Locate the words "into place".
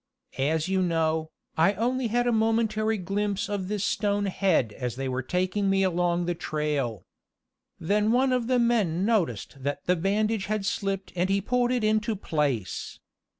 11.83-12.97